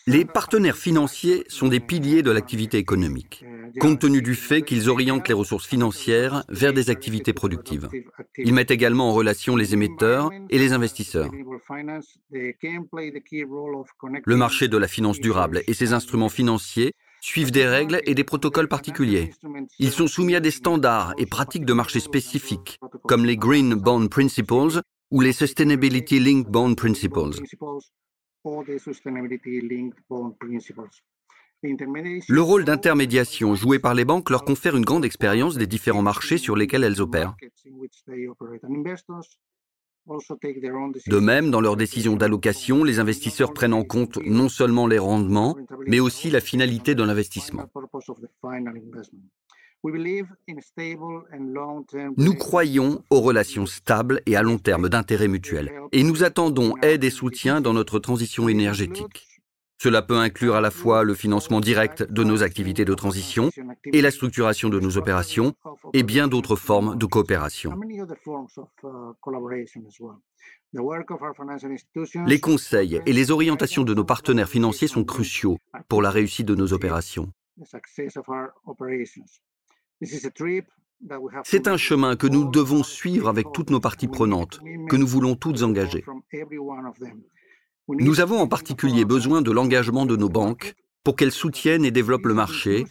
Les 0.06 0.24
partenaires 0.24 0.76
financiers 0.76 1.44
sont 1.48 1.68
des 1.68 1.80
piliers 1.80 2.22
de 2.22 2.30
l'activité 2.30 2.78
économique, 2.78 3.44
compte 3.80 4.00
tenu 4.00 4.22
du 4.22 4.34
fait 4.34 4.62
qu'ils 4.62 4.88
orientent 4.88 5.28
les 5.28 5.34
ressources 5.34 5.66
financières 5.66 6.44
vers 6.48 6.72
des 6.72 6.90
activités 6.90 7.32
productives. 7.32 7.88
Ils 8.36 8.54
mettent 8.54 8.70
également 8.70 9.10
en 9.10 9.12
relation 9.12 9.56
les 9.56 9.74
émetteurs 9.74 10.30
et 10.50 10.58
les 10.58 10.72
investisseurs. 10.72 11.30
Le 14.24 14.36
marché 14.36 14.68
de 14.68 14.76
la 14.76 14.88
finance 14.88 15.20
durable 15.20 15.62
et 15.66 15.74
ses 15.74 15.92
instruments 15.92 16.28
financiers 16.28 16.94
suivent 17.20 17.50
des 17.50 17.66
règles 17.66 18.00
et 18.04 18.14
des 18.14 18.24
protocoles 18.24 18.68
particuliers. 18.68 19.32
Ils 19.78 19.90
sont 19.90 20.06
soumis 20.06 20.36
à 20.36 20.40
des 20.40 20.50
standards 20.50 21.14
et 21.18 21.26
pratiques 21.26 21.64
de 21.64 21.72
marché 21.72 22.00
spécifiques, 22.00 22.78
comme 23.06 23.24
les 23.24 23.36
Green 23.36 23.74
Bond 23.74 24.08
Principles 24.08 24.80
ou 25.10 25.20
les 25.20 25.32
Sustainability 25.32 26.20
Linked 26.20 26.50
Bond 26.50 26.74
Principles. 26.74 27.42
Le 32.28 32.40
rôle 32.40 32.64
d'intermédiation 32.64 33.54
joué 33.54 33.78
par 33.78 33.95
les 33.95 34.04
banques 34.04 34.30
leur 34.30 34.45
confère 34.45 34.76
une 34.76 34.85
grande 34.85 35.04
expérience 35.04 35.57
des 35.57 35.66
différents 35.66 36.02
marchés 36.02 36.38
sur 36.38 36.54
lesquels 36.54 36.85
elles 36.85 37.00
opèrent. 37.00 37.35
De 41.07 41.18
même, 41.18 41.50
dans 41.50 41.61
leurs 41.61 41.76
décisions 41.76 42.16
d'allocation, 42.16 42.85
les 42.85 42.99
investisseurs 42.99 43.52
prennent 43.52 43.75
en 43.75 43.85
compte 43.85 44.18
non 44.25 44.49
seulement 44.49 44.87
les 44.87 44.99
rendements, 44.99 45.57
mais 45.87 46.00
aussi 46.00 46.30
la 46.30 46.40
finalité 46.40 46.95
de 46.95 47.02
l'investissement. 47.02 47.66
Nous 52.16 52.35
croyons 52.35 53.04
aux 53.11 53.20
relations 53.20 53.66
stables 53.66 54.20
et 54.26 54.37
à 54.37 54.42
long 54.42 54.58
terme 54.58 54.88
d'intérêt 54.88 55.28
mutuel, 55.28 55.73
et 55.92 56.02
nous 56.02 56.25
attendons 56.25 56.75
aide 56.82 57.04
et 57.04 57.11
soutien 57.11 57.61
dans 57.61 57.75
notre 57.75 57.99
transition 57.99 58.49
énergétique. 58.49 59.25
Cela 59.80 60.02
peut 60.02 60.16
inclure 60.16 60.56
à 60.56 60.61
la 60.61 60.73
fois 60.73 61.04
le 61.04 61.14
financement 61.14 61.61
direct 61.61 62.02
de 62.02 62.25
nos 62.25 62.42
activités 62.42 62.85
de 62.85 62.94
transition 62.94 63.50
et 63.92 64.02
la 64.02 64.11
structuration 64.11 64.68
de 64.68 64.80
nos 64.80 64.97
opérations 64.97 65.54
et 65.92 66.02
bien 66.02 66.26
d'autres 66.26 66.56
formes 66.56 66.99
de 66.99 67.06
coopération. 67.06 67.78
Les 72.26 72.40
conseils 72.40 73.00
et 73.06 73.12
les 73.12 73.30
orientations 73.30 73.85
de 73.85 73.94
nos 73.94 74.04
partenaires 74.04 74.49
financiers 74.49 74.88
sont 74.88 75.04
cruciaux 75.04 75.58
pour 75.88 76.02
la 76.02 76.11
réussite 76.11 76.47
de 76.47 76.56
nos 76.56 76.73
opérations. 76.73 77.32
C'est 81.44 81.68
un 81.68 81.76
chemin 81.76 82.16
que 82.16 82.26
nous 82.26 82.50
devons 82.50 82.82
suivre 82.82 83.28
avec 83.28 83.46
toutes 83.52 83.70
nos 83.70 83.80
parties 83.80 84.08
prenantes, 84.08 84.60
que 84.88 84.96
nous 84.96 85.06
voulons 85.06 85.34
toutes 85.36 85.62
engager. 85.62 86.04
Nous 87.88 88.20
avons 88.20 88.38
en 88.38 88.48
particulier 88.48 89.04
besoin 89.04 89.40
de 89.42 89.50
l'engagement 89.50 90.06
de 90.06 90.16
nos 90.16 90.28
banques 90.28 90.74
pour 91.04 91.16
qu'elles 91.16 91.32
soutiennent 91.32 91.86
et 91.86 91.90
développent 91.90 92.26
le 92.26 92.34
marché, 92.34 92.84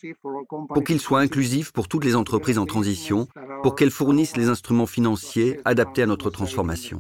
pour 0.74 0.84
qu'il 0.84 1.00
soit 1.00 1.20
inclusif 1.20 1.72
pour 1.72 1.88
toutes 1.88 2.04
les 2.04 2.16
entreprises 2.16 2.58
en 2.58 2.66
transition, 2.66 3.28
pour 3.62 3.76
qu'elles 3.76 3.92
fournissent 3.92 4.38
les 4.38 4.50
instruments 4.50 4.88
financiers 4.88 5.60
adaptés 5.66 6.02
à 6.02 6.08
notre 6.08 6.32
transformation. 6.32 6.98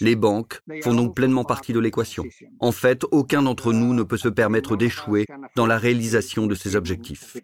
Les 0.00 0.14
banques 0.14 0.60
font 0.82 0.94
donc 0.94 1.14
pleinement 1.14 1.44
partie 1.44 1.72
de 1.72 1.80
l'équation. 1.80 2.24
En 2.60 2.72
fait, 2.72 3.04
aucun 3.12 3.42
d'entre 3.42 3.72
nous 3.72 3.94
ne 3.94 4.02
peut 4.02 4.18
se 4.18 4.28
permettre 4.28 4.76
d'échouer 4.76 5.24
dans 5.54 5.66
la 5.66 5.78
réalisation 5.78 6.46
de 6.46 6.54
ces 6.54 6.76
objectifs. 6.76 7.38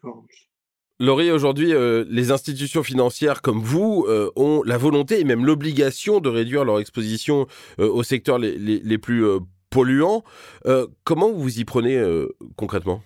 Laurie, 1.01 1.31
aujourd'hui, 1.31 1.75
euh, 1.75 2.05
les 2.09 2.31
institutions 2.31 2.83
financières 2.83 3.43
comme 3.43 3.61
vous 3.61 4.05
euh, 4.09 4.31
ont 4.37 4.63
la 4.65 4.79
volonté 4.79 5.19
et 5.19 5.25
même 5.25 5.45
l'obligation 5.45 6.21
de 6.21 6.29
réduire 6.29 6.65
leur 6.65 6.79
exposition 6.79 7.47
euh, 7.81 7.89
aux 7.89 8.05
secteurs 8.05 8.39
les, 8.39 8.57
les 8.57 8.99
plus 8.99 9.25
polluants. 9.73 10.23
Euh, 10.67 10.87
comment 11.03 11.33
vous 11.33 11.59
y 11.59 11.65
prenez 11.65 11.97
euh, 11.97 12.29
concrètement? 12.57 13.03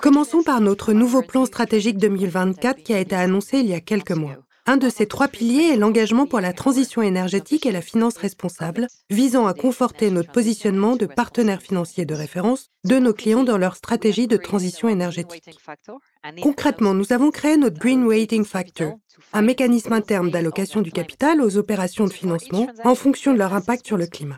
Commençons 0.00 0.42
par 0.42 0.60
notre 0.60 0.92
nouveau 0.92 1.22
plan 1.22 1.46
stratégique 1.46 1.96
2024 1.96 2.82
qui 2.82 2.92
a 2.92 3.00
été 3.00 3.16
annoncé 3.16 3.58
il 3.58 3.66
y 3.66 3.74
a 3.74 3.80
quelques 3.80 4.12
mois. 4.12 4.36
Un 4.68 4.76
de 4.76 4.90
ces 4.90 5.06
trois 5.06 5.28
piliers 5.28 5.72
est 5.72 5.76
l'engagement 5.78 6.26
pour 6.26 6.40
la 6.40 6.52
transition 6.52 7.00
énergétique 7.00 7.64
et 7.64 7.72
la 7.72 7.80
finance 7.80 8.18
responsable, 8.18 8.86
visant 9.08 9.46
à 9.46 9.54
conforter 9.54 10.10
notre 10.10 10.30
positionnement 10.30 10.94
de 10.94 11.06
partenaire 11.06 11.62
financier 11.62 12.04
de 12.04 12.12
référence 12.12 12.68
de 12.84 12.98
nos 12.98 13.14
clients 13.14 13.44
dans 13.44 13.56
leur 13.56 13.76
stratégie 13.76 14.26
de 14.26 14.36
transition 14.36 14.90
énergétique. 14.90 15.42
Concrètement, 16.42 16.92
nous 16.92 17.14
avons 17.14 17.30
créé 17.30 17.56
notre 17.56 17.78
Green 17.78 18.06
Rating 18.06 18.44
Factor, 18.44 18.92
un 19.32 19.40
mécanisme 19.40 19.94
interne 19.94 20.30
d'allocation 20.30 20.82
du 20.82 20.92
capital 20.92 21.40
aux 21.40 21.56
opérations 21.56 22.04
de 22.04 22.12
financement 22.12 22.66
en 22.84 22.94
fonction 22.94 23.32
de 23.32 23.38
leur 23.38 23.54
impact 23.54 23.86
sur 23.86 23.96
le 23.96 24.06
climat. 24.06 24.36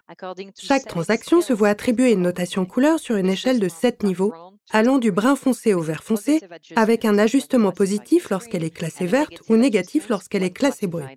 Chaque 0.57 0.87
transaction 0.87 1.41
se 1.41 1.53
voit 1.53 1.71
attribuer 1.71 2.13
une 2.13 2.23
notation 2.23 2.67
couleur 2.67 3.01
sur 3.01 3.17
une 3.17 3.31
échelle 3.31 3.59
de 3.59 3.69
7 3.69 4.05
niveaux 4.05 4.33
allant 4.73 4.99
du 4.99 5.13
brun 5.13 5.37
foncé 5.37 5.75
au 5.75 5.81
vert 5.81 6.03
foncé, 6.03 6.41
avec 6.77 7.05
un 7.05 7.19
ajustement 7.19 7.73
positif 7.73 8.31
lorsqu'elle 8.31 8.65
est 8.65 8.71
classée 8.71 9.07
verte 9.07 9.43
ou 9.49 9.57
négatif 9.57 10.09
lorsqu'elle 10.09 10.43
est 10.43 10.51
classée 10.51 10.87
brune. 10.87 11.09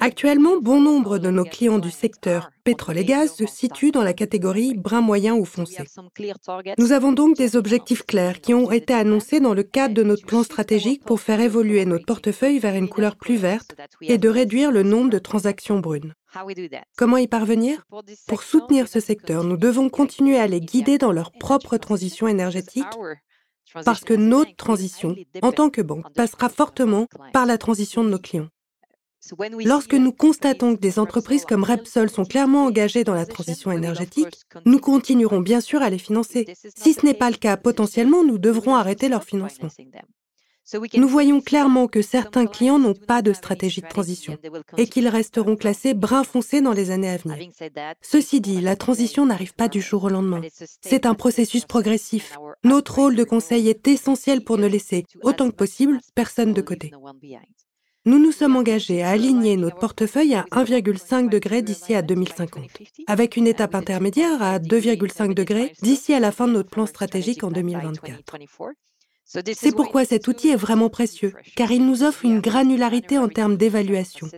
Actuellement, 0.00 0.58
bon 0.60 0.80
nombre 0.80 1.18
de 1.18 1.30
nos 1.30 1.44
clients 1.44 1.78
du 1.78 1.90
secteur 1.90 2.50
pétrole 2.62 2.98
et 2.98 3.04
gaz 3.04 3.34
se 3.34 3.46
situent 3.46 3.90
dans 3.90 4.02
la 4.02 4.12
catégorie 4.12 4.74
brun 4.74 5.00
moyen 5.00 5.34
ou 5.34 5.44
foncé. 5.44 5.82
Nous 6.78 6.92
avons 6.92 7.12
donc 7.12 7.36
des 7.36 7.56
objectifs 7.56 8.04
clairs 8.04 8.40
qui 8.40 8.54
ont 8.54 8.70
été 8.70 8.92
annoncés 8.92 9.40
dans 9.40 9.54
le 9.54 9.62
cadre 9.62 9.94
de 9.94 10.02
notre 10.02 10.26
plan 10.26 10.42
stratégique 10.42 11.04
pour 11.04 11.20
faire 11.20 11.40
évoluer 11.40 11.84
notre 11.84 12.06
portefeuille 12.06 12.58
vers 12.58 12.74
une 12.74 12.88
couleur 12.88 13.16
plus 13.16 13.36
verte 13.36 13.74
et 14.02 14.18
de 14.18 14.28
réduire 14.28 14.70
le 14.70 14.82
nombre 14.82 15.10
de 15.10 15.18
transactions 15.18 15.80
brunes. 15.80 16.14
Comment 16.96 17.16
y 17.16 17.26
parvenir? 17.26 17.84
Pour 18.26 18.42
soutenir 18.42 18.88
ce 18.88 19.00
secteur, 19.00 19.44
nous 19.44 19.56
devons 19.56 19.88
continuer 19.88 20.38
à 20.38 20.46
les 20.46 20.60
guider 20.60 20.98
dans 20.98 21.12
leur 21.12 21.32
propre 21.32 21.76
transition. 21.76 22.28
énergétique 22.28 22.84
parce 23.84 24.04
que 24.04 24.14
notre 24.14 24.54
transition, 24.54 25.16
en 25.42 25.52
tant 25.52 25.70
que 25.70 25.82
banque, 25.82 26.12
passera 26.14 26.48
fortement 26.48 27.08
par 27.32 27.46
la 27.46 27.58
transition 27.58 28.04
de 28.04 28.10
nos 28.10 28.18
clients. 28.18 28.48
Lorsque 29.64 29.94
nous 29.94 30.12
constatons 30.12 30.74
que 30.74 30.80
des 30.80 30.98
entreprises 30.98 31.44
comme 31.44 31.64
Repsol 31.64 32.10
sont 32.10 32.24
clairement 32.24 32.66
engagées 32.66 33.04
dans 33.04 33.14
la 33.14 33.26
transition 33.26 33.72
énergétique, 33.72 34.40
nous 34.64 34.78
continuerons 34.78 35.40
bien 35.40 35.60
sûr 35.60 35.82
à 35.82 35.90
les 35.90 35.98
financer. 35.98 36.46
Si 36.76 36.94
ce 36.94 37.04
n'est 37.04 37.14
pas 37.14 37.30
le 37.30 37.36
cas, 37.36 37.56
potentiellement, 37.56 38.24
nous 38.24 38.38
devrons 38.38 38.74
arrêter 38.74 39.08
leur 39.08 39.24
financement. 39.24 39.70
Nous 40.94 41.08
voyons 41.08 41.40
clairement 41.40 41.88
que 41.88 42.00
certains 42.00 42.46
clients 42.46 42.78
n'ont 42.78 42.94
pas 42.94 43.20
de 43.20 43.32
stratégie 43.32 43.82
de 43.82 43.86
transition 43.86 44.38
et 44.78 44.86
qu'ils 44.86 45.08
resteront 45.08 45.56
classés 45.56 45.92
brun 45.92 46.24
foncé 46.24 46.62
dans 46.62 46.72
les 46.72 46.90
années 46.90 47.10
à 47.10 47.18
venir. 47.18 47.36
Ceci 48.00 48.40
dit, 48.40 48.60
la 48.60 48.76
transition 48.76 49.26
n'arrive 49.26 49.54
pas 49.54 49.68
du 49.68 49.82
jour 49.82 50.04
au 50.04 50.08
lendemain. 50.08 50.40
C'est 50.80 51.04
un 51.04 51.14
processus 51.14 51.66
progressif. 51.66 52.38
Notre 52.62 52.94
rôle 52.94 53.16
de 53.16 53.24
conseil 53.24 53.68
est 53.68 53.86
essentiel 53.86 54.42
pour 54.42 54.56
ne 54.56 54.66
laisser, 54.66 55.04
autant 55.22 55.50
que 55.50 55.56
possible, 55.56 56.00
personne 56.14 56.54
de 56.54 56.62
côté. 56.62 56.92
Nous 58.06 58.18
nous 58.18 58.32
sommes 58.32 58.56
engagés 58.56 59.02
à 59.02 59.10
aligner 59.10 59.56
notre 59.56 59.78
portefeuille 59.78 60.34
à 60.34 60.44
1,5 60.50 61.30
degré 61.30 61.62
d'ici 61.62 61.94
à 61.94 62.02
2050, 62.02 62.64
avec 63.06 63.36
une 63.36 63.46
étape 63.46 63.74
intermédiaire 63.74 64.42
à 64.42 64.58
2,5 64.58 65.32
degrés 65.32 65.72
d'ici 65.80 66.12
à 66.12 66.20
la 66.20 66.30
fin 66.30 66.46
de 66.46 66.52
notre 66.52 66.68
plan 66.68 66.84
stratégique 66.84 67.44
en 67.44 67.50
2024. 67.50 68.36
C'est 69.24 69.74
pourquoi 69.74 70.04
cet 70.04 70.28
outil 70.28 70.50
est 70.50 70.56
vraiment 70.56 70.90
précieux, 70.90 71.32
car 71.56 71.72
il 71.72 71.86
nous 71.86 72.02
offre 72.02 72.26
une 72.26 72.40
granularité 72.40 73.16
en 73.16 73.28
termes 73.28 73.56
d'évaluation. 73.56 74.28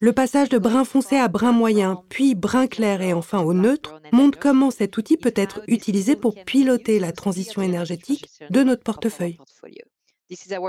Le 0.00 0.12
passage 0.12 0.50
de 0.50 0.58
brun 0.58 0.84
foncé 0.84 1.16
à 1.16 1.28
brun 1.28 1.52
moyen, 1.52 2.02
puis 2.10 2.34
brun 2.34 2.66
clair 2.66 3.00
et 3.00 3.14
enfin 3.14 3.40
au 3.40 3.54
neutre 3.54 4.02
montre 4.12 4.38
comment 4.38 4.70
cet 4.70 4.98
outil 4.98 5.16
peut 5.16 5.32
être 5.34 5.62
utilisé 5.66 6.14
pour 6.14 6.34
piloter 6.44 6.98
la 6.98 7.12
transition 7.12 7.62
énergétique 7.62 8.28
de 8.50 8.62
notre 8.62 8.82
portefeuille. 8.82 9.38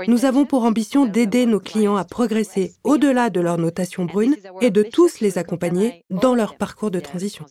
Nous 0.06 0.24
avons 0.24 0.44
pour 0.44 0.64
ambition 0.64 1.06
d'aider 1.06 1.46
nos 1.46 1.60
clients 1.60 1.96
à 1.96 2.04
progresser 2.04 2.74
au-delà 2.84 3.30
de 3.30 3.40
leur 3.40 3.58
notation 3.58 4.04
brune 4.04 4.36
et 4.60 4.70
de 4.70 4.82
tous 4.82 5.20
les 5.20 5.38
accompagner 5.38 6.04
dans 6.10 6.34
leur 6.34 6.56
parcours 6.56 6.90
de 6.90 7.00
transition. 7.00 7.44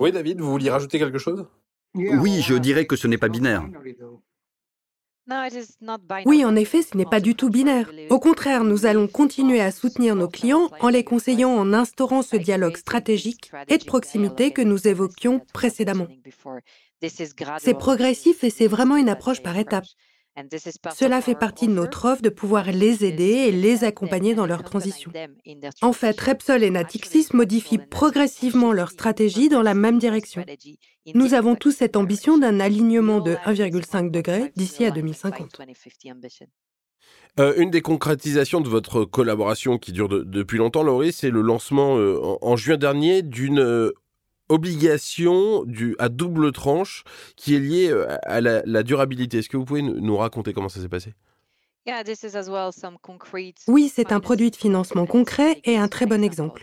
Oui, 0.00 0.10
David, 0.10 0.40
vous 0.40 0.50
vouliez 0.50 0.70
rajouter 0.70 0.98
quelque 0.98 1.18
chose? 1.18 1.46
Oui, 1.94 2.40
je 2.40 2.54
dirais 2.54 2.86
que 2.86 2.96
ce 2.96 3.06
n'est 3.06 3.18
pas 3.18 3.28
binaire. 3.28 3.68
Oui, 6.26 6.44
en 6.44 6.56
effet, 6.56 6.82
ce 6.82 6.96
n'est 6.96 7.04
pas 7.04 7.20
du 7.20 7.34
tout 7.34 7.48
binaire. 7.48 7.90
Au 8.10 8.18
contraire, 8.18 8.64
nous 8.64 8.86
allons 8.86 9.06
continuer 9.06 9.60
à 9.60 9.70
soutenir 9.70 10.16
nos 10.16 10.28
clients 10.28 10.68
en 10.80 10.88
les 10.88 11.04
conseillant 11.04 11.50
en 11.50 11.72
instaurant 11.72 12.22
ce 12.22 12.36
dialogue 12.36 12.76
stratégique 12.76 13.52
et 13.68 13.78
de 13.78 13.84
proximité 13.84 14.50
que 14.50 14.62
nous 14.62 14.88
évoquions 14.88 15.40
précédemment. 15.52 16.08
C'est 17.58 17.78
progressif 17.78 18.42
et 18.42 18.50
c'est 18.50 18.66
vraiment 18.66 18.96
une 18.96 19.08
approche 19.08 19.42
par 19.42 19.56
étapes. 19.58 19.86
Cela 20.94 21.20
fait 21.20 21.34
partie 21.34 21.66
de 21.66 21.72
notre 21.72 22.06
offre 22.06 22.22
de 22.22 22.30
pouvoir 22.30 22.70
les 22.72 23.04
aider 23.04 23.24
et 23.24 23.52
les 23.52 23.84
accompagner 23.84 24.34
dans 24.34 24.46
leur 24.46 24.62
transition. 24.62 25.12
En 25.82 25.92
fait, 25.92 26.18
Repsol 26.18 26.62
et 26.62 26.70
Natixis 26.70 27.28
modifient 27.34 27.78
progressivement 27.78 28.72
leur 28.72 28.90
stratégie 28.90 29.48
dans 29.48 29.62
la 29.62 29.74
même 29.74 29.98
direction. 29.98 30.44
Nous 31.14 31.34
avons 31.34 31.54
tous 31.54 31.72
cette 31.72 31.96
ambition 31.96 32.38
d'un 32.38 32.60
alignement 32.60 33.20
de 33.20 33.34
1,5 33.44 34.10
degré 34.10 34.52
d'ici 34.56 34.84
à 34.84 34.90
2050. 34.90 35.60
Euh, 37.40 37.54
une 37.56 37.70
des 37.70 37.80
concrétisations 37.80 38.60
de 38.60 38.68
votre 38.68 39.04
collaboration 39.04 39.78
qui 39.78 39.92
dure 39.92 40.08
depuis 40.08 40.58
longtemps, 40.58 40.82
Laurie, 40.82 41.12
c'est 41.12 41.30
le 41.30 41.40
lancement 41.40 41.96
euh, 41.96 42.18
en, 42.42 42.56
juin 42.56 42.76
dernier 42.76 43.22
d'une 43.22 43.58
euh, 43.58 43.92
obligation 44.52 45.64
du, 45.64 45.96
à 45.98 46.08
double 46.08 46.52
tranche 46.52 47.04
qui 47.36 47.54
est 47.54 47.60
liée 47.60 47.90
euh, 47.90 48.06
à 48.24 48.40
la, 48.40 48.82
durabilité. 48.82 49.38
Est-ce 49.38 49.48
que 49.48 49.56
vous 49.56 49.64
pouvez 49.64 49.82
nous 49.82 50.16
raconter 50.16 50.52
comment 50.52 50.68
ça 50.68 50.80
s'est 50.80 50.88
passé? 50.88 51.14
Oui, 53.66 53.90
c'est 53.92 54.12
un 54.12 54.20
produit 54.20 54.50
de 54.50 54.56
financement 54.56 55.06
concret 55.06 55.60
et 55.64 55.76
un 55.76 55.88
très 55.88 56.06
bon 56.06 56.22
exemple. 56.22 56.62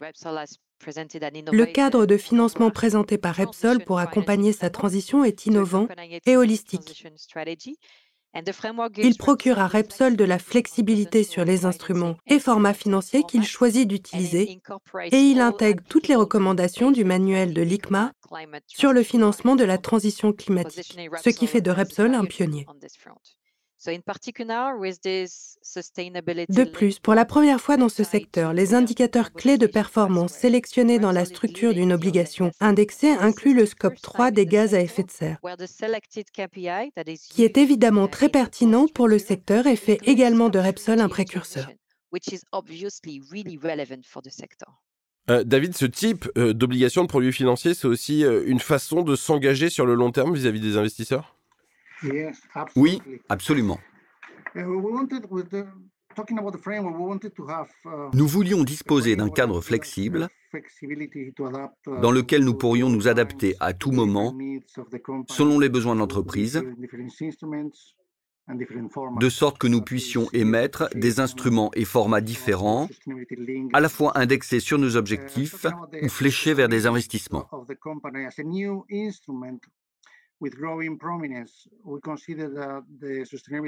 Le 0.86 1.66
cadre 1.66 2.06
de 2.06 2.16
financement 2.16 2.70
présenté 2.70 3.18
par 3.18 3.36
Repsol 3.36 3.84
pour 3.84 4.00
accompagner 4.00 4.54
sa 4.54 4.70
transition 4.70 5.26
est 5.26 5.46
innovant 5.46 5.88
et 6.26 6.38
holistique. 6.38 7.06
Il 8.98 9.18
procure 9.18 9.60
à 9.60 9.68
Repsol 9.68 10.16
de 10.16 10.24
la 10.24 10.38
flexibilité 10.38 11.24
sur 11.24 11.46
les 11.46 11.66
instruments 11.66 12.16
et 12.28 12.40
formats 12.40 12.74
financiers 12.74 13.24
qu'il 13.24 13.44
choisit 13.44 13.88
d'utiliser 13.88 14.62
et 15.12 15.18
il 15.18 15.42
intègre 15.42 15.84
toutes 15.90 16.08
les 16.08 16.16
recommandations 16.16 16.92
du 16.92 17.04
manuel 17.04 17.54
de 17.54 17.62
l'ICMA 17.62 18.12
sur 18.68 18.94
le 18.94 19.04
financement 19.04 19.56
de 19.56 19.64
la 19.64 19.78
transition 19.78 20.32
climatique, 20.32 20.96
ce 21.24 21.30
qui 21.30 21.48
fait 21.48 21.62
de 21.62 21.72
Repsol 21.72 22.14
un 22.14 22.26
pionnier. 22.26 22.68
De 26.50 26.64
plus, 26.70 27.00
pour 27.00 27.14
la 27.14 27.24
première 27.24 27.62
fois 27.62 27.78
dans 27.78 27.88
ce 27.88 28.04
secteur, 28.04 28.52
les 28.52 28.74
indicateurs 28.74 29.32
clés 29.32 29.58
de 29.58 29.68
performance 29.68 30.34
sélectionnés 30.34 31.00
dans 31.00 31.14
la 31.14 31.24
structure 31.24 31.74
d'une 31.74 31.94
obligation 31.94 32.52
indexée 32.60 33.12
incluent 33.12 33.54
le 33.54 33.66
scope 33.66 34.02
3 34.02 34.32
des 34.32 34.46
gaz 34.46 34.76
à 34.76 34.82
effet 34.82 35.04
de 35.04 35.12
serre, 35.12 35.38
qui 37.30 37.44
est 37.44 37.58
évidemment 37.58 38.10
très 38.10 38.28
pertinent 38.28 38.88
pour 38.88 39.08
le 39.08 39.18
secteur 39.18 39.66
et 39.66 39.78
fait 39.78 40.00
également 40.04 40.50
de 40.50 40.60
Repsol 40.60 41.00
un 41.00 41.08
précurseur. 41.08 41.70
Euh, 45.30 45.44
David, 45.44 45.78
ce 45.78 45.86
type 45.86 46.28
euh, 46.38 46.54
d'obligation 46.54 47.04
de 47.04 47.08
produits 47.08 47.32
financiers, 47.32 47.76
c'est 47.76 47.88
aussi 47.88 48.26
euh, 48.26 48.44
une 48.48 48.60
façon 48.60 49.04
de 49.04 49.16
s'engager 49.16 49.70
sur 49.70 49.86
le 49.86 49.94
long 49.94 50.12
terme 50.12 50.34
vis 50.34 50.48
à 50.48 50.52
-vis 50.52 50.60
des 50.60 50.76
investisseurs? 50.76 51.39
Oui, 52.76 53.02
absolument. 53.30 53.80
Nous 58.14 58.28
voulions 58.28 58.64
disposer 58.64 59.16
d'un 59.16 59.30
cadre 59.30 59.62
flexible 59.62 60.28
uh, 60.54 60.62
dans 62.02 62.12
lequel 62.12 62.44
nous 62.44 62.56
pourrions 62.56 62.90
nous 62.90 63.08
adapter 63.08 63.56
à 63.60 63.74
tout 63.74 63.92
moment 63.92 64.36
selon 65.30 65.60
les 65.60 65.70
besoins 65.70 65.94
de 65.94 66.00
l'entreprise, 66.00 66.64
de 69.20 69.30
sorte 69.30 69.60
que 69.60 69.68
nous 69.68 69.82
puissions 69.82 70.28
émettre 70.34 70.90
des 70.96 71.20
instruments 71.20 71.70
et 71.76 71.86
formats 71.86 72.22
différents, 72.22 72.90
à 73.74 73.80
la 73.80 73.90
fois 73.90 74.18
indexés 74.18 74.60
sur 74.60 74.80
nos 74.80 74.90
uh, 74.90 74.98
objectifs 74.98 75.68
ou 76.02 76.10
fléchés 76.10 76.56
vers 76.56 76.68
des 76.68 76.88
investissements. 76.88 77.48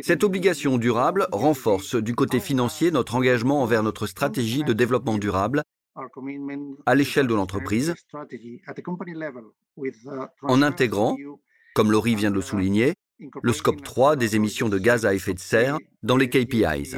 Cette 0.04 0.24
obligation 0.24 0.78
durable 0.78 1.28
renforce 1.32 1.96
du 1.96 2.16
côté 2.16 2.40
financier 2.40 2.92
notre 2.92 3.16
engagement 3.16 3.62
envers 3.62 3.84
notre 3.84 4.08
stratégie 4.08 4.64
de 4.64 4.74
développement 4.74 5.18
durable 5.18 5.64
à 6.86 6.96
l'échelle 6.96 7.28
de 7.28 7.36
l'entreprise, 7.36 7.94
en 10.42 10.62
intégrant, 10.62 11.18
comme 11.76 11.92
Laurie 11.92 12.16
vient 12.16 12.30
de 12.30 12.36
le 12.36 12.42
souligner, 12.42 12.94
le 13.44 13.54
scope 13.54 13.84
3 13.84 14.16
des 14.16 14.36
émissions 14.36 14.70
de 14.70 14.78
gaz 14.78 15.06
à 15.06 15.14
effet 15.14 15.34
de 15.34 15.40
serre 15.40 15.78
dans 16.04 16.18
les 16.18 16.30
KPIs. 16.30 16.96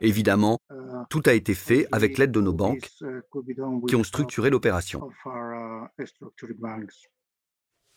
Évidemment, 0.00 0.58
tout 1.10 1.22
a 1.26 1.32
été 1.32 1.54
fait 1.54 1.86
avec 1.92 2.18
l'aide 2.18 2.30
de 2.32 2.40
nos 2.40 2.52
banques 2.52 2.88
uh, 3.02 3.86
qui 3.88 3.96
ont 3.96 4.04
structuré 4.04 4.50
l'opération. 4.50 5.10
Uh, 5.26 5.88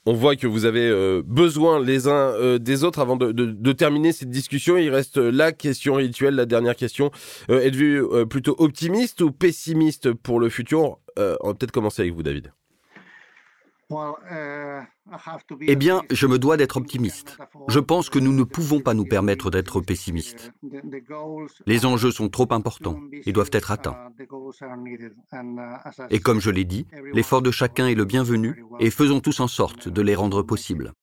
On 0.08 0.14
voit 0.14 0.36
que 0.36 0.46
vous 0.46 0.66
avez 0.66 0.88
euh, 0.88 1.24
besoin 1.26 1.84
les 1.84 2.08
uns 2.08 2.12
euh, 2.34 2.60
des 2.60 2.84
autres 2.84 3.00
avant 3.00 3.16
de, 3.16 3.72
terminer 3.74 4.12
cette 4.12 4.30
discussion. 4.30 4.78
Il 4.78 4.90
reste 4.90 5.18
la 5.18 5.52
question 5.52 5.96
rituelle, 5.96 6.36
la 6.36 6.46
dernière 6.46 6.76
question. 6.76 7.10
Euh, 7.50 7.62
êtes-vous 7.62 8.28
plutôt 8.28 8.56
optimiste 8.60 9.22
ou 9.22 9.32
pessimiste 9.32 10.14
pour 10.14 10.40
le 10.40 10.50
futur? 10.50 11.00
On 11.18 11.48
va 11.48 11.54
peut-être 11.56 11.72
commencer 11.72 12.04
avec 12.04 12.14
vous, 12.14 12.24
David. 12.24 12.52
Uh, 13.92 14.82
eh 15.62 15.76
bien, 15.76 16.02
je 16.10 16.26
me 16.26 16.40
dois 16.40 16.58
d'être 16.58 16.78
optimiste. 16.78 17.38
Je 17.68 17.80
pense 17.80 18.10
que 18.10 18.18
nous 18.18 18.34
ne 18.34 18.44
pouvons 18.44 18.80
pas 18.80 18.96
nous 18.96 19.06
permettre 19.06 19.52
d'être 19.52 19.80
pessimistes. 19.80 20.52
Les 21.68 21.86
enjeux 21.86 22.12
sont 22.12 22.30
trop 22.30 22.48
importants 22.50 23.00
et 23.26 23.32
doivent 23.32 23.52
être 23.54 23.72
atteints. 23.72 24.12
Et 26.10 26.20
comme 26.20 26.42
je 26.42 26.50
l'ai 26.50 26.66
dit, 26.66 26.88
l'effort 27.14 27.44
de 27.44 27.52
chacun 27.52 27.88
est 27.88 27.96
le 27.96 28.06
bienvenu 28.06 28.66
et 28.80 28.90
faisons 28.90 29.20
tous 29.20 29.40
en 29.40 29.48
sorte 29.48 29.88
de 29.88 30.02
les 30.02 30.16
rendre 30.16 30.42
possibles. 30.42 30.94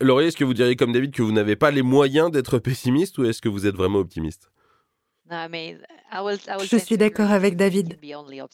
Laurie, 0.00 0.26
est-ce 0.26 0.36
que 0.36 0.44
vous 0.44 0.54
diriez 0.54 0.76
comme 0.76 0.92
David 0.92 1.12
que 1.12 1.22
vous 1.22 1.32
n'avez 1.32 1.56
pas 1.56 1.70
les 1.70 1.82
moyens 1.82 2.30
d'être 2.30 2.58
pessimiste 2.58 3.18
ou 3.18 3.24
est-ce 3.24 3.42
que 3.42 3.48
vous 3.48 3.66
êtes 3.66 3.76
vraiment 3.76 3.98
optimiste? 3.98 4.50
Je 5.30 6.76
suis 6.76 6.96
d'accord 6.96 7.30
avec 7.30 7.56
David. 7.56 7.98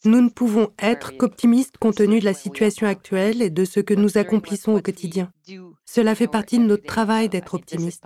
Nous 0.05 0.21
ne 0.23 0.29
pouvons 0.31 0.71
être 0.79 1.17
qu'optimistes 1.17 1.77
compte 1.79 1.97
tenu 1.97 2.21
de 2.21 2.25
la 2.25 2.35
situation 2.35 2.87
actuelle 2.87 3.43
et 3.43 3.51
de 3.51 3.65
ce 3.65 3.81
que 3.81 3.95
nous 3.95 4.17
accomplissons 4.19 4.75
au 4.75 4.81
quotidien. 4.81 5.31
Cela 5.85 6.15
fait 6.15 6.29
partie 6.29 6.59
de 6.59 6.65
notre 6.65 6.85
travail 6.85 7.29
d'être 7.29 7.55
optimiste. 7.55 8.05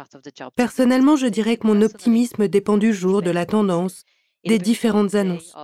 Personnellement, 0.56 1.16
je 1.16 1.26
dirais 1.26 1.56
que 1.56 1.66
mon 1.66 1.80
optimisme 1.82 2.48
dépend 2.48 2.78
du 2.78 2.92
jour, 2.92 3.22
de 3.22 3.30
la 3.30 3.46
tendance, 3.46 4.04
des 4.46 4.58
différentes 4.58 5.14
annonces. 5.14 5.54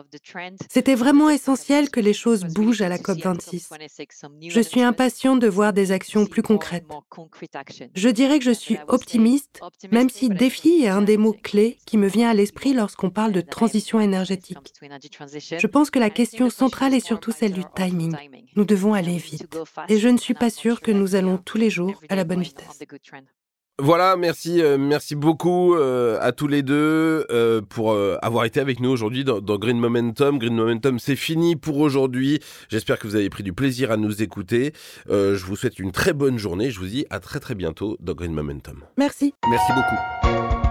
C'était 0.68 0.94
vraiment 0.94 1.30
essentiel 1.30 1.90
que 1.90 2.00
les 2.00 2.12
choses 2.12 2.44
bougent 2.44 2.82
à 2.82 2.88
la 2.88 2.98
COP26. 2.98 3.68
Je 4.48 4.60
suis 4.60 4.82
impatient 4.82 5.36
de 5.36 5.48
voir 5.48 5.72
des 5.72 5.92
actions 5.92 6.26
plus 6.26 6.42
concrètes. 6.42 6.86
Je 7.94 8.08
dirais 8.08 8.38
que 8.38 8.44
je 8.44 8.50
suis 8.50 8.78
optimiste, 8.88 9.60
même 9.90 10.08
si 10.08 10.28
défi 10.28 10.82
est 10.82 10.88
un 10.88 11.02
des 11.02 11.16
mots 11.16 11.36
clés 11.42 11.78
qui 11.86 11.98
me 11.98 12.08
vient 12.08 12.30
à 12.30 12.34
l'esprit 12.34 12.72
lorsqu'on 12.72 13.10
parle 13.10 13.32
de 13.32 13.40
transition 13.40 14.00
énergétique. 14.00 14.58
Je 15.58 15.66
pense 15.66 15.90
que 15.90 15.98
la 15.98 16.10
question 16.10 16.50
centrale 16.50 16.94
est 16.94 17.04
surtout 17.04 17.32
celle 17.32 17.52
du 17.52 17.64
timing. 17.74 18.16
Nous 18.56 18.64
devons 18.64 18.94
aller 18.94 19.16
vite. 19.16 19.46
Et 19.88 19.98
je 19.98 20.08
ne 20.08 20.18
suis 20.18 20.34
pas 20.34 20.50
sûre 20.50 20.80
que 20.80 20.90
nous 20.90 21.14
allons 21.14 21.38
tous 21.38 21.58
les 21.58 21.70
jours 21.70 22.00
à 22.08 22.16
la 22.16 22.24
bonne 22.24 22.42
vitesse. 22.42 22.78
Voilà, 23.78 24.16
merci, 24.16 24.62
euh, 24.62 24.76
merci 24.78 25.14
beaucoup 25.16 25.74
euh, 25.74 26.18
à 26.20 26.32
tous 26.32 26.46
les 26.46 26.62
deux 26.62 27.26
euh, 27.30 27.62
pour 27.62 27.96
avoir 28.22 28.44
été 28.44 28.60
avec 28.60 28.80
nous 28.80 28.90
aujourd'hui 28.90 29.24
dans, 29.24 29.40
Green 29.40 29.78
Momentum. 29.78 30.38
Green 30.38 30.54
Momentum, 30.54 30.98
c'est 30.98 31.16
fini 31.16 31.56
pour 31.56 31.78
aujourd'hui. 31.78 32.40
J'espère 32.68 32.98
que 32.98 33.06
vous 33.06 33.16
avez 33.16 33.30
pris 33.30 33.42
du 33.42 33.52
plaisir 33.52 33.90
à 33.90 33.96
nous 33.96 34.22
écouter. 34.22 34.72
je 35.08 35.44
vous 35.44 35.56
souhaite 35.56 35.78
une 35.78 35.92
très 35.92 36.12
bonne 36.12 36.38
journée. 36.38 36.70
Je 36.70 36.78
vous 36.78 36.86
dis 36.86 37.06
à 37.10 37.18
très 37.18 37.40
très 37.40 37.54
bientôt 37.54 37.96
dans 38.00 38.14
Green 38.14 38.32
Momentum. 38.32 38.84
Merci. 38.98 39.34
Merci 39.48 39.72
beaucoup. 39.72 40.61